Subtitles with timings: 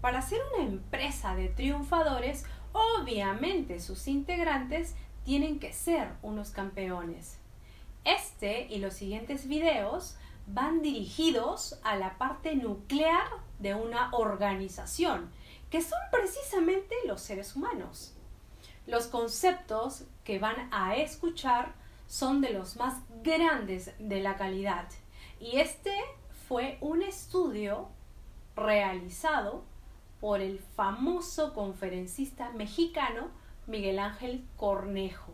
[0.00, 4.94] Para ser una empresa de triunfadores, obviamente sus integrantes
[5.24, 7.38] tienen que ser unos campeones.
[8.04, 10.16] Este y los siguientes videos
[10.46, 13.26] van dirigidos a la parte nuclear
[13.58, 15.30] de una organización,
[15.68, 18.14] que son precisamente los seres humanos.
[18.86, 21.74] Los conceptos que van a escuchar
[22.06, 24.88] son de los más grandes de la calidad
[25.40, 25.92] y este
[26.48, 27.88] fue un estudio
[28.56, 29.64] realizado
[30.20, 33.28] por el famoso conferencista mexicano
[33.66, 35.32] Miguel Ángel Cornejo,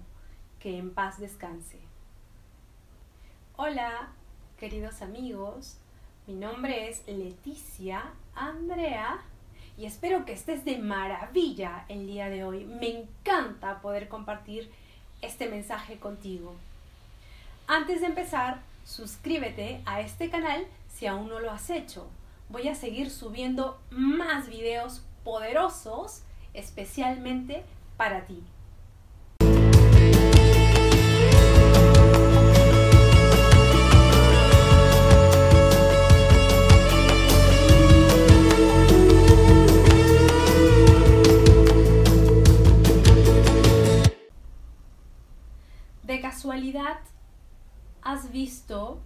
[0.61, 1.79] que en paz descanse.
[3.57, 4.09] Hola,
[4.59, 5.79] queridos amigos,
[6.27, 8.03] mi nombre es Leticia
[8.35, 9.19] Andrea
[9.79, 12.65] y espero que estés de maravilla el día de hoy.
[12.65, 14.71] Me encanta poder compartir
[15.23, 16.55] este mensaje contigo.
[17.67, 22.07] Antes de empezar, suscríbete a este canal si aún no lo has hecho
[22.49, 26.23] voy a seguir subiendo más videos poderosos
[26.53, 27.65] especialmente
[27.97, 28.43] para ti.
[46.03, 47.01] De casualidad,
[48.03, 49.01] ¿has visto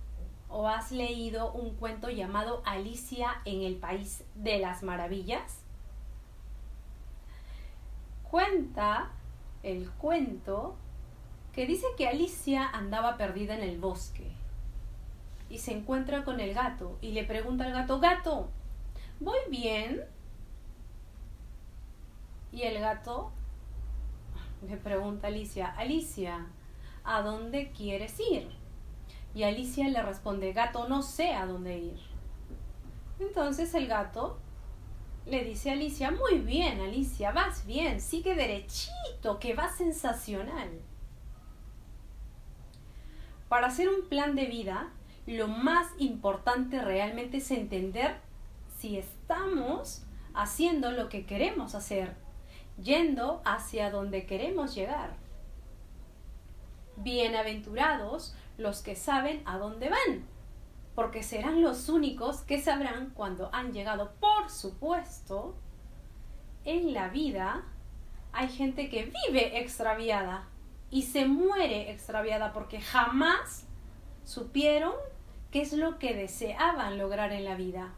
[0.49, 5.63] o has leído un cuento llamado Alicia en el País de las Maravillas?
[8.31, 9.11] Cuenta
[9.63, 10.77] el cuento
[11.53, 14.31] que dice que Alicia andaba perdida en el bosque
[15.51, 18.49] y se encuentra con el gato y le pregunta al gato, gato,
[19.19, 20.03] ¿voy bien?
[22.53, 23.33] Y el gato
[24.67, 26.47] le pregunta a Alicia, Alicia,
[27.05, 28.51] ¿a dónde quieres ir?
[29.35, 32.01] Y Alicia le responde, gato, no sé a dónde ir.
[33.21, 34.39] Entonces el gato
[35.27, 40.71] le dice a Alicia, muy bien, Alicia, vas bien, sigue derechito, que va sensacional.
[43.49, 44.91] Para hacer un plan de vida,
[45.27, 48.17] lo más importante realmente es entender
[48.79, 50.03] si estamos
[50.35, 52.15] haciendo lo que queremos hacer,
[52.83, 55.17] yendo hacia donde queremos llegar.
[56.97, 60.27] Bienaventurados los que saben a dónde van,
[60.95, 64.13] porque serán los únicos que sabrán cuando han llegado.
[64.21, 65.57] Por supuesto,
[66.65, 67.65] en la vida
[68.33, 70.49] hay gente que vive extraviada
[70.91, 73.65] y se muere extraviada porque jamás
[74.25, 74.93] supieron
[75.51, 77.95] qué es lo que deseaban lograr en la vida.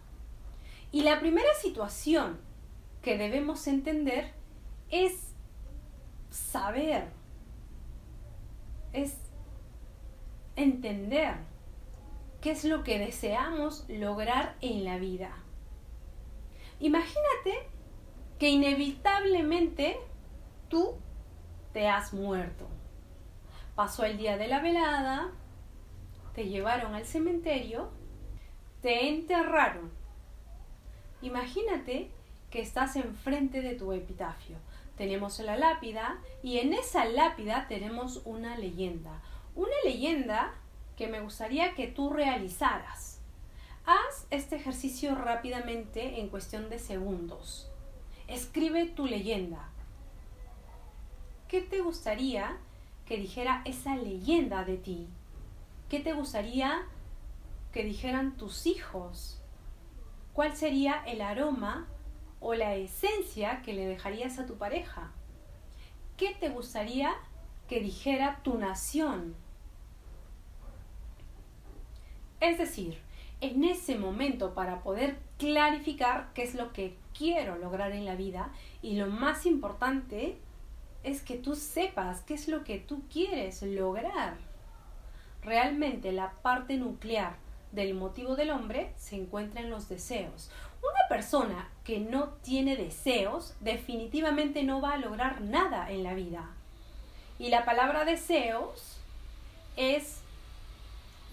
[0.92, 2.38] Y la primera situación
[3.02, 4.32] que debemos entender
[4.90, 5.32] es
[6.30, 7.08] saber,
[8.92, 9.16] es
[10.62, 11.34] entender
[12.40, 15.36] qué es lo que deseamos lograr en la vida.
[16.78, 17.68] Imagínate
[18.38, 19.98] que inevitablemente
[20.68, 20.94] tú
[21.72, 22.66] te has muerto.
[23.74, 25.32] Pasó el día de la velada,
[26.34, 27.90] te llevaron al cementerio,
[28.80, 29.90] te enterraron.
[31.22, 32.10] Imagínate
[32.50, 34.56] que estás enfrente de tu epitafio.
[34.96, 39.22] Tenemos la lápida y en esa lápida tenemos una leyenda,
[39.60, 40.54] una leyenda
[40.96, 43.20] que me gustaría que tú realizaras.
[43.84, 47.70] Haz este ejercicio rápidamente en cuestión de segundos.
[48.26, 49.68] Escribe tu leyenda.
[51.46, 52.56] ¿Qué te gustaría
[53.04, 55.08] que dijera esa leyenda de ti?
[55.90, 56.82] ¿Qué te gustaría
[57.70, 59.42] que dijeran tus hijos?
[60.32, 61.86] ¿Cuál sería el aroma
[62.40, 65.12] o la esencia que le dejarías a tu pareja?
[66.16, 67.14] ¿Qué te gustaría
[67.70, 69.36] que dijera tu nación.
[72.40, 72.98] Es decir,
[73.40, 78.50] en ese momento para poder clarificar qué es lo que quiero lograr en la vida
[78.82, 80.36] y lo más importante
[81.02, 84.36] es que tú sepas qué es lo que tú quieres lograr.
[85.42, 87.36] Realmente la parte nuclear
[87.72, 90.50] del motivo del hombre se encuentra en los deseos.
[90.82, 96.50] Una persona que no tiene deseos definitivamente no va a lograr nada en la vida.
[97.38, 98.98] Y la palabra deseos
[99.76, 100.20] es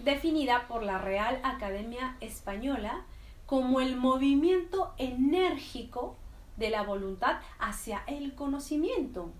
[0.00, 3.04] definida por la Real Academia Española
[3.46, 6.16] como el movimiento enérgico
[6.56, 9.30] de la voluntad hacia el conocimiento,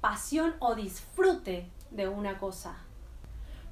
[0.00, 2.76] pasión o disfrute de una cosa.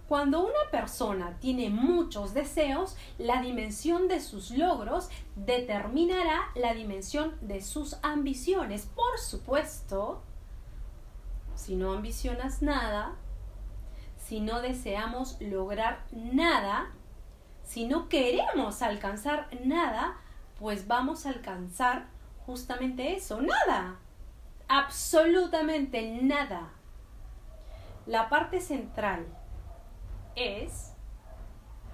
[0.09, 7.63] Cuando una persona tiene muchos deseos, la dimensión de sus logros determinará la dimensión de
[7.63, 8.87] sus ambiciones.
[8.95, 10.21] Por supuesto,
[11.57, 13.17] si no ambicionas nada,
[14.25, 16.91] si no deseamos lograr nada,
[17.63, 20.17] si no queremos alcanzar nada,
[20.59, 22.07] pues vamos a alcanzar
[22.47, 23.99] justamente eso, nada.
[24.67, 26.71] Absolutamente nada.
[28.07, 29.27] La parte central
[30.37, 30.95] es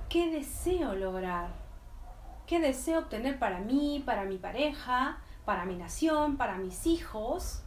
[0.09, 1.51] qué deseo lograr,
[2.47, 7.65] qué deseo obtener para mí, para mi pareja, para mi nación, para mis hijos.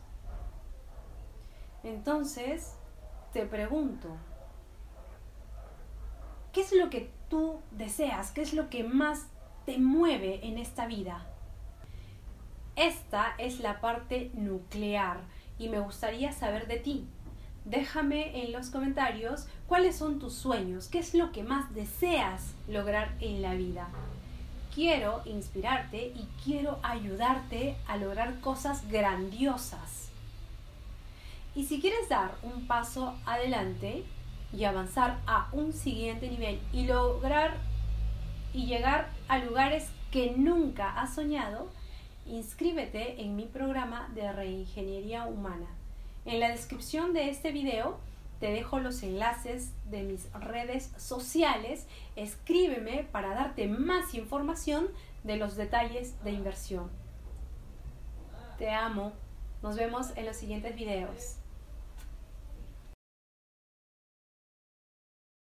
[1.83, 2.77] Entonces,
[3.33, 4.15] te pregunto,
[6.53, 8.31] ¿qué es lo que tú deseas?
[8.31, 9.25] ¿Qué es lo que más
[9.65, 11.25] te mueve en esta vida?
[12.75, 15.21] Esta es la parte nuclear
[15.59, 17.05] y me gustaría saber de ti.
[17.65, 23.15] Déjame en los comentarios cuáles son tus sueños, qué es lo que más deseas lograr
[23.19, 23.87] en la vida.
[24.73, 30.09] Quiero inspirarte y quiero ayudarte a lograr cosas grandiosas.
[31.55, 34.03] Y si quieres dar un paso adelante
[34.55, 37.57] y avanzar a un siguiente nivel y lograr
[38.53, 41.69] y llegar a lugares que nunca has soñado,
[42.27, 45.67] inscríbete en mi programa de reingeniería humana.
[46.25, 47.97] En la descripción de este video
[48.39, 51.87] te dejo los enlaces de mis redes sociales.
[52.15, 54.87] Escríbeme para darte más información
[55.23, 56.89] de los detalles de inversión.
[58.57, 59.13] Te amo.
[59.61, 61.37] Nos vemos en los siguientes videos.